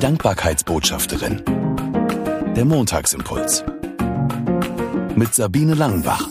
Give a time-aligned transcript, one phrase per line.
[0.00, 1.44] Dankbarkeitsbotschafterin.
[2.56, 3.62] Der Montagsimpuls.
[5.14, 6.26] Mit Sabine Langenbach.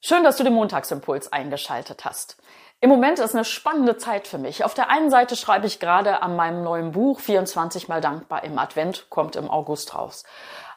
[0.00, 2.38] Schön, dass du den Montagsimpuls eingeschaltet hast.
[2.80, 4.64] Im Moment ist eine spannende Zeit für mich.
[4.64, 8.58] Auf der einen Seite schreibe ich gerade an meinem neuen Buch 24 mal dankbar im
[8.58, 10.24] Advent, kommt im August raus.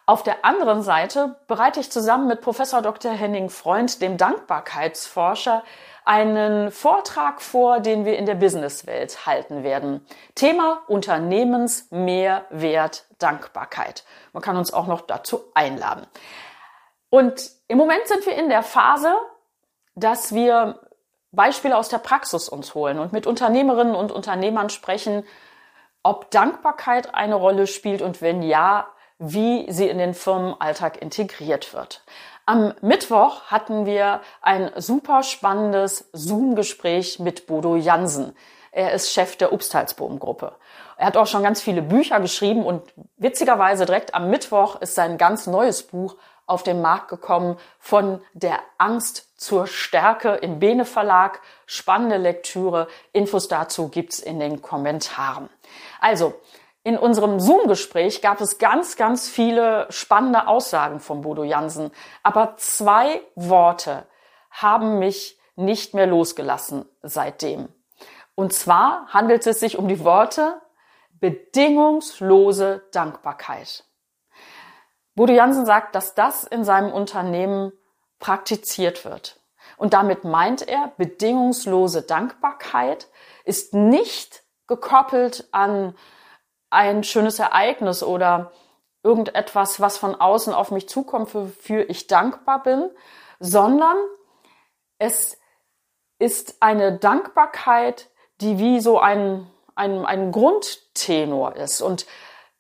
[0.06, 3.12] Auf der anderen Seite bereite ich zusammen mit Professor Dr.
[3.12, 5.64] Henning Freund, dem Dankbarkeitsforscher,
[6.06, 10.06] einen Vortrag vor, den wir in der Businesswelt halten werden.
[10.36, 14.04] Thema Unternehmensmehrwert Dankbarkeit.
[14.34, 16.08] Man kann uns auch noch dazu einladen.
[17.10, 19.14] Und im Moment sind wir in der Phase,
[19.96, 20.80] dass wir
[21.32, 25.24] Beispiele aus der Praxis uns holen und mit Unternehmerinnen und Unternehmern sprechen,
[26.04, 28.88] ob Dankbarkeit eine Rolle spielt und wenn ja,
[29.24, 32.04] wie sie in den Firmenalltag integriert wird.
[32.48, 38.36] Am Mittwoch hatten wir ein super spannendes Zoom-Gespräch mit Bodo Jansen.
[38.72, 40.54] Er ist Chef der Obstalsboom-Gruppe.
[40.98, 42.82] Er hat auch schon ganz viele Bücher geschrieben und
[43.18, 46.16] witzigerweise direkt am Mittwoch ist sein ganz neues Buch
[46.48, 51.42] auf den Markt gekommen von der Angst zur Stärke im Bene Verlag.
[51.68, 52.88] Spannende Lektüre.
[53.14, 55.50] Infos dazu gibt's in den Kommentaren.
[56.00, 56.34] Also,
[56.84, 61.92] in unserem Zoom-Gespräch gab es ganz, ganz viele spannende Aussagen von Bodo Jansen.
[62.24, 64.08] Aber zwei Worte
[64.50, 67.70] haben mich nicht mehr losgelassen seitdem.
[68.34, 70.60] Und zwar handelt es sich um die Worte
[71.20, 73.86] bedingungslose Dankbarkeit.
[75.14, 77.74] Bodo Jansen sagt, dass das in seinem Unternehmen
[78.18, 79.40] praktiziert wird.
[79.78, 83.08] Und damit meint er, bedingungslose Dankbarkeit
[83.46, 85.96] ist nicht gekoppelt an
[86.72, 88.52] ein schönes Ereignis oder
[89.04, 92.90] irgendetwas, was von außen auf mich zukommt, wofür ich dankbar bin,
[93.40, 93.98] sondern
[94.98, 95.38] es
[96.20, 98.10] ist eine Dankbarkeit,
[98.42, 101.82] die wie so ein, ein, ein Grundtenor ist.
[101.82, 102.06] Und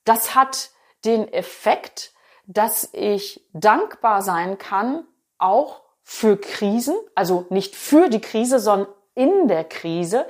[0.03, 0.71] das hat
[1.05, 2.13] den Effekt,
[2.47, 5.05] dass ich dankbar sein kann,
[5.37, 10.25] auch für Krisen, also nicht für die Krise, sondern in der Krise,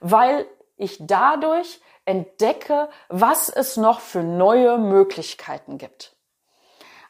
[0.00, 6.14] weil ich dadurch entdecke, was es noch für neue Möglichkeiten gibt.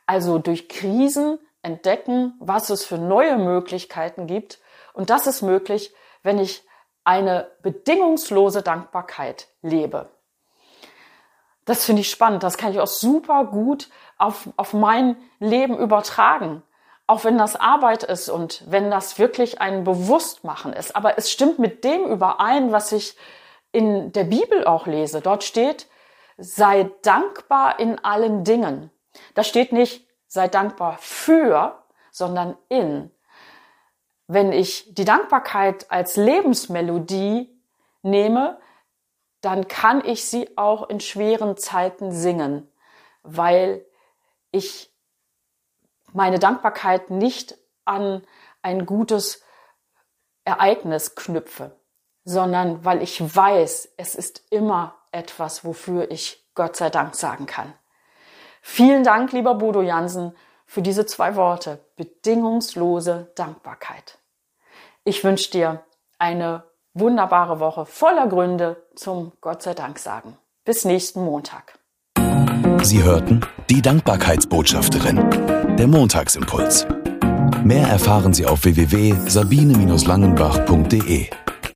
[0.07, 4.61] Also durch Krisen entdecken, was es für neue Möglichkeiten gibt.
[4.93, 6.63] Und das ist möglich, wenn ich
[7.05, 10.11] eine bedingungslose Dankbarkeit lebe.
[11.65, 12.43] Das finde ich spannend.
[12.43, 13.89] Das kann ich auch super gut
[14.19, 16.63] auf, auf mein Leben übertragen.
[17.07, 20.97] Auch wenn das Arbeit ist und wenn das wirklich ein Bewusstmachen ist.
[20.97, 23.17] Aber es stimmt mit dem überein, was ich
[23.75, 25.21] in der Bibel auch lese.
[25.21, 25.89] Dort steht,
[26.37, 28.91] sei dankbar in allen Dingen.
[29.35, 33.11] Da steht nicht, sei dankbar für, sondern in.
[34.29, 37.51] Wenn ich die Dankbarkeit als Lebensmelodie
[38.03, 38.61] nehme,
[39.41, 42.71] dann kann ich sie auch in schweren Zeiten singen,
[43.23, 43.85] weil
[44.53, 44.91] ich
[46.13, 48.23] meine Dankbarkeit nicht an
[48.63, 49.43] ein gutes
[50.45, 51.77] Ereignis knüpfe
[52.25, 57.73] sondern weil ich weiß, es ist immer etwas, wofür ich Gott sei Dank sagen kann.
[58.63, 60.35] Vielen Dank, lieber Bodo Jansen,
[60.67, 61.79] für diese zwei Worte.
[61.97, 64.19] Bedingungslose Dankbarkeit.
[65.05, 65.85] Ich wünsche dir
[66.19, 66.65] eine
[66.95, 70.39] wunderbare Woche voller Gründe zum Gott sei Dank sagen.
[70.65, 71.79] Bis nächsten Montag.
[72.83, 76.87] Sie hörten die Dankbarkeitsbotschafterin, der Montagsimpuls.
[77.63, 81.44] Mehr erfahren Sie auf www.sabine-langenbach.de.